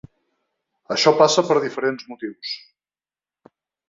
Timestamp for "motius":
2.13-2.55